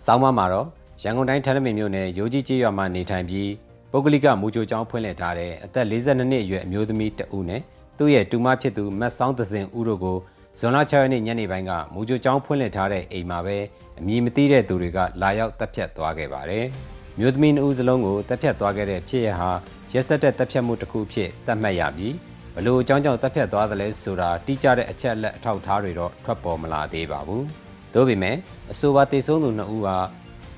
[0.05, 0.67] ဆောင်းပါးမှာတော့
[1.03, 3.49] ရန်ကုန်တိုင်းထန်းတပင်မြို့နယ်ရိုးကြီးကျေးရွာမှာနေထိုင်ပြီး
[3.91, 7.61] ပုဂ္ဂလိကမူကြိုကျောင်းဖွင့်လှစ်ထားတဲ့အသက်42နှစ်အရွယ်အမျိုးသမီးတဦးနဲ့
[8.01, 10.17] သူ့ရဲ့တူမဖြစ်သူမတ်ဆောင်းသစင်ဦးတို့ကို
[10.59, 13.57] ဇွန်လ6ရက်နေ့ညနေပိုင်းကမူကြိုကျောင်းဖွင့်လှစ်ထားတဲ့အိမ်မှာပဲ
[13.99, 16.65] အမည်မသိတဲ့သူတွေကလာရောက်တပ်ဖြတ်သွားခဲ့ပါတယ်။
[17.19, 19.51] မြို့သမီးနှဦးစလုံးကိုတပ်ဖြတ်သွားခဲ့တဲ့ဖြစ်ရဟာ
[19.93, 22.13] ရက်စက်တဲ့တပ်ဖြတ်မှုတစ်ခုဖြစ်သတ်မှတ်ရပြီး
[22.55, 27.43] ဘလို့အကြောင်းကြောင့်တပ်ဖြတ်သွားသလဲဆိုတာတိကျတဲ့အချက်အလက်အထောက်အထားတွေတော့ထွက်ပေါ်မလာသေးပါဘူး။
[27.93, 28.35] သို့ပေမဲ့
[28.71, 29.97] အဆိုပါတည်ဆုံးသူနှစ်ဦးဟာ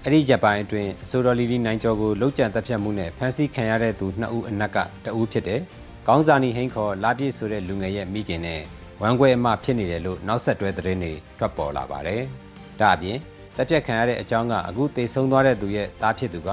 [0.04, 5.62] အဲ့ဒီဂျပန်အတွင်းအဆိုတော်လီလီနိုင်ကျော်ကိုလောက်ကျန်တပ်ဖြတ်မှုနဲ့ဖမ်းဆီးခံရတဲ့သူနှစ်ဦးအနက်ကတဦးဖြစ်တဲ့
[6.08, 8.62] ကောင်းစာနီဟိန်ခေါ်လာပြည့်ဆိုတဲ့လူငယ်ရဲ့မိခင်နဲ့
[9.02, 12.22] ဝမ်းခွဲအမဖြစ်နေတယ်လို့နောက်ဆက်တွဲသတင်းတွေထွက်ပေါ်လာပါတယ်။
[12.80, 13.18] ဒါအပြင်
[13.56, 16.50] တက်ပြက်ခံရတဲ့အကြောင်းကအခုတေဆုံးသွားတဲ့သူရဲ့သားဖြစ်သူက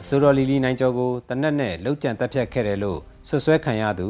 [0.00, 4.08] အဆိုတော်လီလီနိုင်ကျော်ကိုတနက်နဲ့လှုပ်ကြံတက်ပြက်ခဲ့တယ်လို့ဆွဆွဲခံရသူ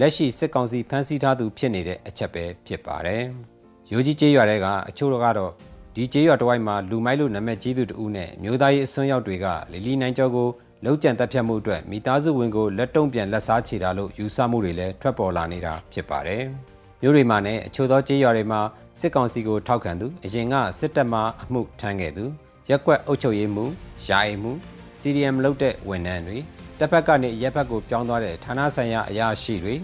[0.00, 3.22] လက်ရှိစစ်ကောင်စီဖမ်းဆီးထားသူဖြစ်နေတဲ့အချက်ပဲဖြစ်ပါတယ်။
[3.92, 5.52] ရိုးကြီးကျေးရွာတွေကအချို့ကတော့
[5.94, 10.48] ဒီကျေးရွာတဝိုက်မှာလူမိုက်လို့နာမည်ကြီးသူတဦးနဲ့မျိုးသားရေးအစွန်းရောက်တွေကလီလီနိုင်ကျော်ကို
[10.84, 16.42] လုံးကြံတက်ဖြတ်မှုအတွက်မိသားစုဝင်ကိုလက်တုံ့ပြန်လက်စားချေတာလို့ယူဆမှုတွေလည်းထွက်ပေါ်လာနေတာဖြစ်ပါတယ်။
[17.02, 18.60] မြို့တွေမှာနဲ့အချို့သောကျေးရွာတွေမှာ
[19.00, 22.24] စစ်ကောင်စီကိုထောက်ခံသူအရင်ကစစ်တပ်မှအမှုထမ်းခဲ့သူ
[22.68, 23.64] ရက်ကွက်အုပ်ချုပ်ရေးမှု
[24.08, 24.52] ယာယီမှု
[25.00, 26.38] CDM လုပ်တဲ့ဝန်ထမ်းတွေ
[26.78, 29.74] တပ်ဖက်ကနေရက်ဖက်ကိုပြောင်းသွားတဲ့ဌာနဆိုင်ရာအရာရှိတွေ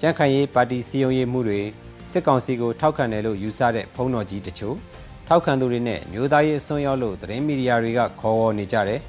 [0.00, 1.60] ကြန့်ခိုင်ရေးပါတီစီယုံရေးမှုတွေ
[2.12, 4.76] စစ်ကောင်စီကိုထောက်ခံတယ်လို့ယူဆတဲ့ဖုံးတော်ကြီးတချို့
[5.28, 9.00] ထောက်ခံသူတွေနဲ့မျိုးသားရေးအစွန်းရောက်လို့သတင်းမီဒီယာတွေကခေါ်ဝေါ်နေကြတဲ့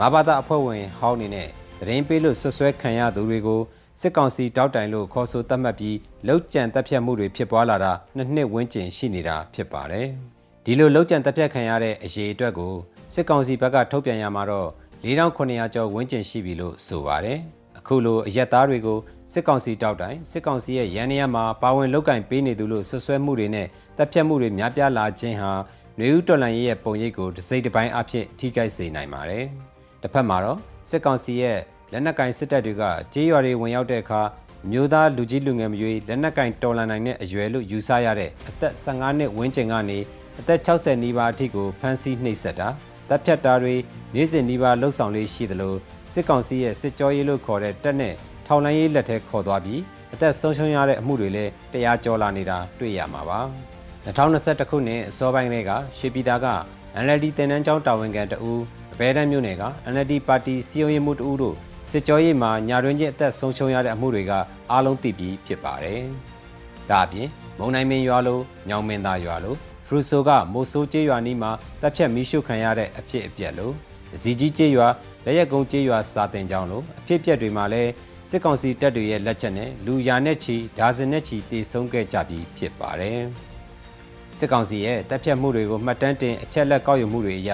[0.00, 3.60] မဘာသာအဖွဲ့ဝင်ဟောင်းနေနဲ့သတင်းပေးလို့ဆွဆွဲခံရသူတွေကို
[4.00, 10.06] စစ်ကောင်စီတောက်တိုင်လို့ခေါ်ဆိုသတ်မှတ်ပြီးလောက်ကျန်တပ်ဖြတ်မှုတွေဖြစ်ပွားလာတာနှစ်နှစ်ဝန်းကျင်ရှိနေတာဖြစ်ပါတယ်။
[10.64, 12.74] ဒီလိုလောက်ကျန်တပ်ဖြတ်ခံရတဲ့အရေးအတွက်ကို
[13.14, 14.68] စစ်ကောင်စီဘက်ကထုတ်ပြန်ရမှာတော့
[15.04, 17.38] 4900ကျော်ဝန်းကျင်ရှိပြီလို့ဆိုပါတယ်။
[17.78, 18.98] အခုလိုအရက်သားတွေကို
[19.32, 23.66] စစ်ကောင်စီတောက်တိုင်စစ်ကောင်စီရဲ့ရန်နေရမှာပါဝင်လောက်ကင်ပေးနေသူလို့ဆွဆွဲမှုတွေနဲ့
[23.98, 25.52] တပ်ဖြတ်မှုတွေများပြားလာခြင်းဟာ
[25.98, 29.46] နွေဦးတော်လန်ရေးရဲ့ပုံရိပ်ကိုတစိမ့်တစ်ပိုင်းအဖြစ်ထိခိုက်စေနိုင်ပါတယ်။
[30.04, 31.58] တစ်ဖက်မှာတော့စစ်ကောင်စီရဲ့
[31.92, 34.20] လက်နက်ကင်စစ်တပ်တွေကကြေးရွာတွေဝင်ရောက်တဲ့အခါ
[34.70, 39.98] မျိုးသားလူကြီးလူငယ်မရွေးလက်နက်ကင်တော်လန်နိုင်တဲ့အရွယ်လို့ယူဆရတဲ့အသက်15နှစ်ဝန်းကျင်ကနေ
[40.40, 42.68] အသက်60နီးပါးအထိကိုဖမ်းဆီးနှိပ်စက်တာ
[43.08, 43.74] တပ်ဖြတ်တာတွေ
[44.14, 45.74] နေ့စဉ်နီးပါးလှုပ်ဆောင်လေးရှိသလို
[46.12, 48.14] စစ်ကောင်စီရဲ့စစ်ကြောရေးလို့ခေါ်တဲ့တပ်နဲ့
[48.46, 49.80] ထောင်လိုင်းရေးလက်ထဲခေါ်သွားပြီး
[50.14, 53.40] အသက်ဆုံးရှုံးရတဲ့အမှုတွေလည်းတရားကျော်လာနေတာတွေ့ရမှာပါ
[54.04, 56.48] 2021ခုနှစ်အစောပိုင်းကရွှေပြည်သားက
[57.04, 58.60] NLD တင်နန်းကျောင်းတာဝန်ခံတဦး
[58.94, 61.56] အဘဲတန်းမြို့နယ်က NLD ပါတီစီယုံရေးမှုတဦးတို့
[61.90, 64.32] စစ်ကြောရေးမှာညာတွင်ချင်းအသက်ဆုံးရှုံးရတဲ့အမှုတွေက
[64.70, 66.00] အားလုံးသိပြီးဖြစ်ပါတယ်။
[66.90, 67.28] ဒါအပြင်
[67.58, 69.54] မုံနိုင်မင်းရွာလိုညောင်မင်းသားရွာလို
[69.86, 73.70] ဖရူဆိုကမိုဆိုးကျေးရွာနီးမှာတပ်ဖြတ်မီးရှို့ခံရတဲ့အဖြစ်အပျက်လို
[74.22, 74.88] ဇီကြီးကျေးရွာ
[75.24, 77.90] လက်ရက်ကုန်းကျေးရွာစာတင်ကျောင်းလိုအဖြစ်အပျက်တွေမှာလည်း
[78.30, 83.20] စစ်ကောင်စီတပ်တွေရဲ့လက်ချက်နဲ့လူရာနဲ့ချီဒါဇင်နဲ့ချီတေဆုံးခဲ့ကြပြီးဖြစ်ပါတယ်။
[84.38, 87.52] စစ်ကောင်စီရဲ့တပ်ဖြတ်မှုတွေကိုမှတ်တမ်းတင်အချက်လက်ကောက်ယူမှုတွေအရ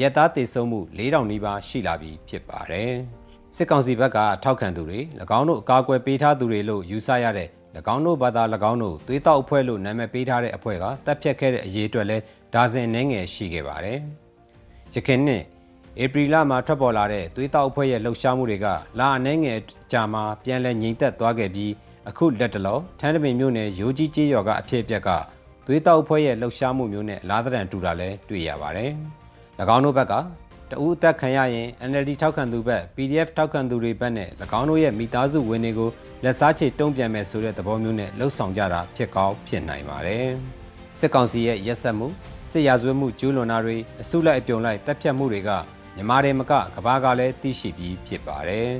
[0.00, 2.92] ရက်သားတေဆုံးမှု4000နီးပါးရှိလာပြီဖြစ်ပါတယ်။
[3.56, 5.00] စစ်ကောင်စီဘက်ကထောက်ခံသူတွေ၎
[5.38, 7.48] င်းတို့အကာအကွယ်ပေးထားသူတွေလို့ယူဆရတဲ့၎
[7.94, 12.18] င်းတို့ဘာသာ၎င်းတို့သွေးတောက်အဖွဲ့လို့နာမည်ပေးထားတဲ့အဖွဲ့ကတပ်ဖြတ်ခဲ့တဲ့အရေးအတွက်လဲ
[12.54, 13.98] ဒါဇင်နှင်းငယ်ရှိခဲ့ပါတယ်။
[14.94, 15.42] ယခင်နှစ်
[16.02, 18.66] ဧပြီလမှာထွက်ပေါ်လာတဲ့သွေးတောက်အဖွဲ့ရဲ့လှုပ်ရှားမှုတွေက
[18.98, 19.58] လာအနှဲငယ်
[19.92, 21.72] ကြာမှာပြန်လည်ငြိမ်သက်သွားခဲ့ပြီး
[22.08, 25.10] အခုလက်တလောထန်းတပင်မြို့နယ်ရိုးကြီးကျေးရွာကအဖြစ်အပျက်က
[25.66, 28.92] သွေးတောက်အဖွဲ့ရဲ့လှုပ်ရှားမှုမျိုးနဲ့လားသရန်တူတာလည်းတွေ့ရပါတယ်။၎
[29.76, 30.14] င်းတို့ဘက်က
[30.70, 35.90] တဦးအသက်ခံရရင် NLD ထောက်ခံသူဘက် PDF ထောက်ခံသူတွေဘက်နဲ့၎င်းတို့ရဲ့မိသားစုဝင်တွေကို
[36.24, 40.26] လက်စားချေတုံ့ပြန်မယ်ဆိုတဲ့သဘောမျိုးနဲ့လှုပ်ဆောင်ကြတာဖြစ်ကောင်းဖြစ်နိုင်ပါတယ်။
[40.98, 42.08] စစ်ကောင်စီရဲ့ရက်စက်မှု
[42.50, 45.50] စစ်ရာဇဝတ်မှုကျူးလွန်တာတွေအစုလိုက်အပြုံလိုက်တပ်ဖြတ်မှုတွေက
[45.94, 48.70] မြန်မာတွေမကကဘာကလည်းသိရှိပြီးဖြစ်ပါတယ်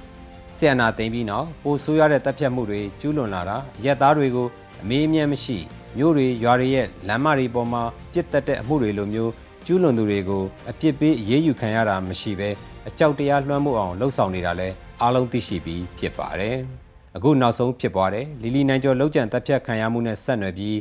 [0.56, 4.48] ။ဆီယနာသိမ်းပြီးနောက်ပိုဆိုးရတဲ့တပ်ဖြတ်မှုတွေကျူးလွန်လာတာရက်သားတွေကို
[4.82, 5.58] အမေးအမြတ်မရှိ
[5.96, 9.32] မြို့တွေရွာတွေရဲ့လမ်းမတွေပေါ်မှာပြစ်တက်တဲ့အမှုတွေလိုမျိုး
[9.66, 12.50] ကျူးလွန်သူတွေကိုအပြစ်ပေးအရေးယူခံရတာမရှိဘဲ
[12.88, 14.68] အကြောက်တရားလွှမ်းမိုးအောင်လှုံ့ဆော်နေတာလဲ
[15.00, 16.56] အားလုံးသိရှိပြီးဖြစ်ပါတယ်။
[17.16, 20.78] အခုနောက်ဆုံးဖြစ်ပွားတဲ့လီလီနိုင်ကျော်လောက်ကျန်တပ်ဖြတ်ခံရမှုနဲ့ဆက်နွယ်ပြီး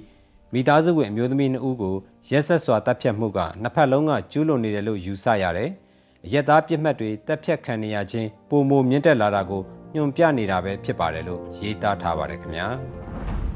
[0.54, 1.96] မိသားစုဝင်အမျိုးသမီးနှစ်ဦးကို
[2.30, 5.70] ရက်ဆက်စွာတပ်ဖြတ်မှုကနှစ်ဖက်လုံးကကျူးလွန်နေတယ်လို့ယူဆရတယ်။
[6.32, 9.62] ရက်သားပြစ်မှတ်တွေတပ်ဖြတ်ခံနေရခြင်းပုံမမြင့်တက်လာတာကို
[9.96, 12.68] ညွန်ပြနေတာပဲဖြစ်ပါတယ်လို့ရေးသားထားပါတယ်ခင်ဗျာ။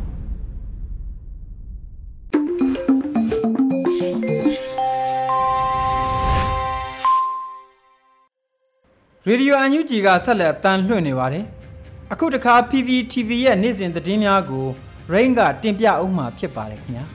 [9.29, 11.45] ရေဒီယိုအန်ယူဂျီကဆက်လက်တန်လှွင့်နေပါတယ်။
[12.13, 14.65] အခုတခါ PPTV ရဲ့နေ့စဉ်သတင်းများကို
[15.13, 17.05] Rain ကတင်ပြအောင်မှာဖြစ်ပါတယ်ခင်ဗျာ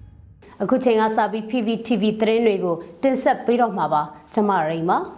[0.62, 4.02] ။အခုချိန်ကစပြီး PPTV သတင်းတွေကိုတင်ဆက်ပေးတော့မှာပါ။
[4.34, 4.98] ကျွန်မရိန်ပါ။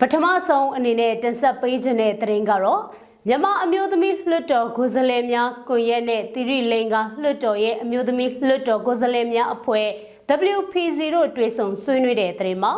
[0.00, 2.82] ပထမဆုံးအနေနဲ့တင်ဆက်ပေးခြင်းတဲ့သတင်းကတော့
[3.28, 9.88] မြန်မာအမျိုးသမီးလွှတ်တော်ကိုယ်စားလှယ်များကွန်ရက်နဲ့တိရိလိန်ကလွှတ်တော်ရဲ့အမျိုးသမီးလွှတ်တော်ကိုယ်စားလှယ်များအဖွဲ့
[10.30, 12.72] WPC တို့တွေ့ဆုံဆွေးနွေးတဲ့သတင်းမှာ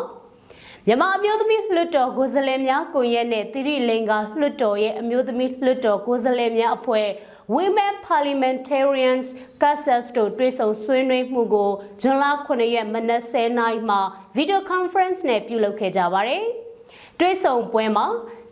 [0.86, 7.08] မြန်မာအမျိုးသမီးလွှတ်တော်ကိုယ်စားလှယ်များကွန်ရက်နဲ့တိရိလိန်ကလွှတ်တော်ရဲ့အမျိုးသမီးလွှတ်တော်ကိုယ်စားလှယ်များအဖွဲ့
[7.56, 9.26] Women Parliamentarians
[9.62, 11.70] Casas တို့တွေ့ဆုံဆွေးနွေးမှုကို
[12.02, 14.00] ဇွန်လ9ရက်မနက်10:00နာရီမှာ
[14.36, 16.44] Video Conference နဲ့ပြုလုပ်ခဲ့ကြပါတယ်။
[17.20, 18.06] တွေ့ဆုံပွဲမှာ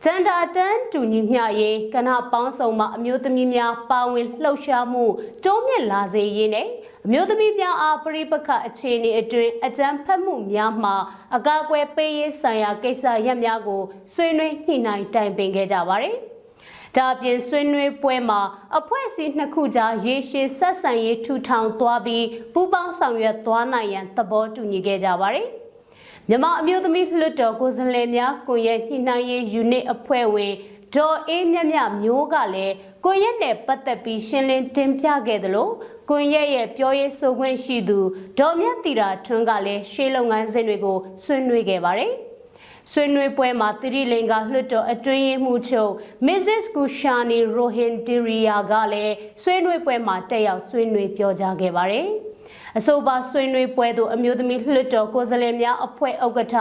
[0.04, 5.04] ဂျန်ဒါတန်တူညီမျှရေးကဏ္ဍပေါင်းစုံမှာအမျိုးသမီးများပါဝင်လှုပ်ရှားမှု
[5.44, 10.94] တိုးမြင့်လာစေရေးနဲ့အ မျိုးသမီးများအားပရိပခအခြေအနေအတွင်းအကြမ်းဖက်မှုများမှာ
[11.36, 13.82] အကာအကွယ်ပေးရေးဆိုင်ရာကိစ္စရပ်များကို
[14.14, 16.14] ဆွေးနွေးညှိနှိုင်းတိုင်ပင်ခဲ့ကြပါတယ်။
[16.96, 18.40] ဒါပြင်ဆွေးနွေးပွဲမှာ
[18.78, 25.46] အဖွဲ့အစည်းနှစ်ခုကြားရေရှည်ဆက်ဆံရေးထူထောင်သွားပြီးပူးပေါင်းဆောင်ရွက်သွားနိုင်ရန်သဘောတူညီခဲ့ကြပါတယ်။
[26.28, 30.52] မြန်မာအမျိုးသမီးလွှတ်တော်ကိုယ်စားလှယ်များကိုရဲ့ညှိနှိုင်းရေး unit အဖွဲ့ဝင်
[30.94, 35.68] ဒေါ်အေးမြမြမျိုးကလည်းကိုရက်နဲ့ပတ်သက်ပြီးရှင်းလင်းတင်ပြခဲ့သလို
[36.12, 37.98] ကွန်ရက်ရဲ့ပြောရေးဆိုခွင့်ရှိသူ
[38.38, 42.12] ဒေါ်မြတ်တီတာထွန်းကလည်းရှေးလုပ်ငန်းစဉ်တွေကိုဆွေးနွေးခဲ့ပါတယ်။
[42.92, 45.92] ဆွေးနွေးပွဲမှာသတိလင်္ကာလွှတ်တော်အတွင်းရေးမှူးချုပ်
[46.26, 46.64] Mrs.
[46.74, 52.06] Kushani Rohindiriya ကလည်းဆွေးနွေးပွဲမှာတက်ရောက်ဆွေးနွေးပြောကြားခဲ့ပါတယ်။
[52.78, 56.56] အဆိုပါဆွေးနွေးပွဲသို့အမျိုးသမီးလွှတ်တော်ကိုယ်စားလှယ်များအဖွဲ့ဥက္ကဋ္ဌ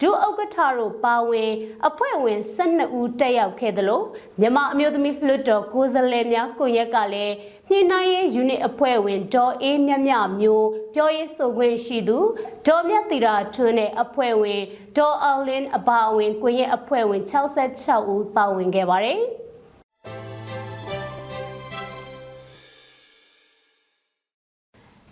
[0.00, 1.52] ဒုဥက္ကဋ္ဌတို့ပါဝင်
[1.88, 4.02] အဖွဲ့ဝင်12ဦးတက်ရောက်ခဲ့သလို
[4.40, 7.34] မြန်မာအမျိုးသမီးလွှတ်တော်ကိုယ်စားလှယ်များကွန်ရက်ကလည်း
[7.68, 12.18] ညှိနှိုင်းရေး unit အဖွဲ့ဝင်ဒေါ်အေးမြမြမျိုးပြောရေးဆိုခွင့်ရှိသူ
[12.66, 14.60] ဒေါ်မြတ်တီရာထွန်းနဲ့အဖွဲ့ဝင်
[14.96, 17.22] ဒေါ်အောင်လင်းအပါအဝင်ကွန်ရက်အဖွဲ့ဝင်
[17.68, 19.20] 66ဦးပါဝင်ခဲ့ပါတယ်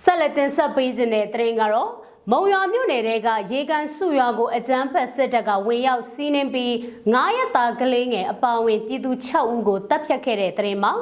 [0.02, 1.90] ဆက်လက်တင်ဆက်ပေးခြင်းတဲ့တရင်ကတော့
[2.32, 6.72] မုံရွာမြို့နယ်တဲကရေကန်စုရွာကိုအကြမ်းဖက်စစ်တပ်ကဝင်ရောက်စီးနင်းပြီး
[7.06, 10.92] 9ရက်သားကလေးငယ်အပါအဝင်ပြည်သူ6ဦးကိုတပ်ဖြတ်ခဲ့တဲ့တရင်မှာ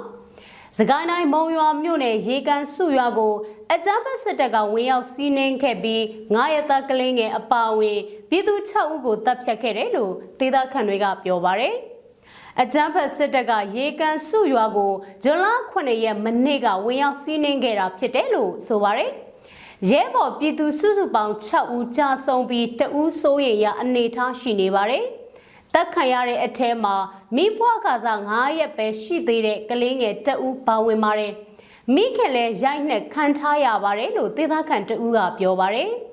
[0.79, 3.35] စကိုင်းတိုင်းမုံရွာမြို့နယ်ရေကန်စုရွာကို
[3.73, 6.01] အကြမ်းဖက်စစ်တပ်ကဝင်ရောက်စီးနင်းခဲ့ပြီး
[6.35, 7.99] 9ရက်သားကလေးငယ်အပါအဝင်
[8.31, 11.75] ပြည်သူ6ဦးကိုတပ်ဖြတ်ခဲ့တယ်လို့ဒေသခံတွေကပြောပါတယ်။
[12.63, 19.13] အကြမ်းဖက်စစ်တပ်ကရေကန်စုရွာကိုဇွန်လ9ရက်မနေ့ကဝင်ရောက်စီးနင်းခဲ့တာဖြစ်တယ်လို့ဆိုပါတယ်။
[19.91, 25.05] ရဲဘော်ပြည်သူစုစုပေါင်း6ဦးကြာဆုံးပြီးတဦးစိုးရိမ်ရအနေထားရှိနေပါတယ်။
[25.75, 26.97] တက်ခံရတဲ့အထဲမှာ
[27.37, 31.33] မိဖွားကစား9ရက်ပဲရှိသေးတဲ့ကလေးငယ်တဦးပါဝင်ပါတယ်။
[31.95, 35.91] မိခင်လည်းရိုက်နှက်ခံထားရပါတယ်လို့သေသားခံတဦးကပြောပါတယ်။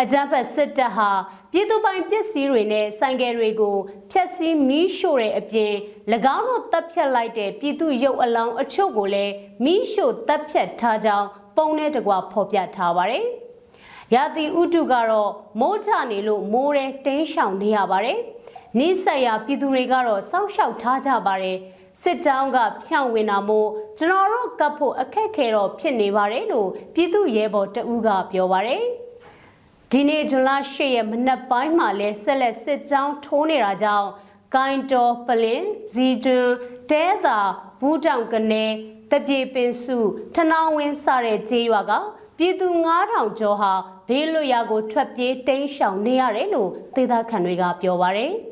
[0.00, 1.10] အကြမ်းဖက်စစ်တပ်ဟာ
[1.52, 3.76] ပြည်သူပိုင်ပစ္စည်းတွေနဲ့ဆိုင်ကယ်တွေကို
[4.10, 5.72] ဖျက်ဆီးမီးရှို့တဲ့အပြင်၎
[6.36, 9.32] င်းတို့တပ်ဖြတ်လိုက်တဲ့ပြည်သူရုပ်အလောင်းအချို့ကိုလည်း
[9.64, 13.24] မီးရှို့တပ်ဖြတ်ထားကြောင်း ပုံနဲ့တကွဖော်ပြထားပါတယ်။
[14.14, 18.18] ရာသီဥတုကတော့မိုးချနေလို့မိုးရဲတင်းရှောင်နေရပါတယ်။
[18.78, 21.56] နီးစက်ရပြည်သူတွေကတော့စောင့်ရှောက်ထားကြပါတယ်။
[22.02, 23.68] စစ်တောင်းကဖြန့်ဝင်တာမို့
[23.98, 28.82] ကျွန်တော်တို့ကပ်ဖို့အခက်ခဲတော့ဖြစ်နေပါတယ်လို့ပြည်သူရဲဘော်တဦးကပြောပါတယ်။
[29.92, 34.08] ဒီနေ့ဇွန်လ8ရက်မနက်ပိုင်းမှာလဲဆက်လက်စစ်ကြောင်းထိုးနေတာကြောင့်
[34.54, 36.50] ကိုင်းတော်ပလင်ဇီတွန်
[36.90, 37.38] တဲသာ
[37.80, 38.70] ဘူးတောင်ကနေက
[39.10, 39.96] တပြေပင်စု
[40.34, 41.92] ထနောင်းဝင်းစတဲ့ကျေးရွာက
[42.38, 42.68] ပြည်သူ
[43.02, 43.72] 9000ကျော်ဟာ
[44.08, 48.32] ဘေးလွတ်ရာကိုထွက်ပြေးတိမ်းရှောင်နေရတယ်လို့ဒေသခံတွေကပြောပါတယ်။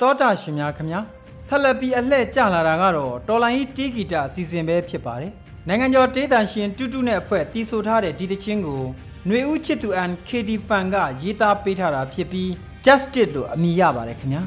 [0.00, 1.00] တောတာရှင်များခင်ဗျာ
[1.46, 5.32] ဆက်လက်ပြီးအလှဲ့ကျလာတာကတော့တော်လိုင်းတီဂီတာအစီအစဉ်ပဲဖြစ်ပါတယ်
[5.68, 8.82] နိုင်ငံကျော်တေးတန်ရှင်တူတူနဲ့အဖွဲ့တီးဆိုထားတဲ့ဒီသချင်းကို
[9.26, 12.50] ຫນွေဦးချစ်သူအန် KD Fan ကရေးသားပေးထားတာဖြစ်ပြီး
[12.86, 14.46] Justice လို့အမည်ရပါတယ်ခင်ဗျာက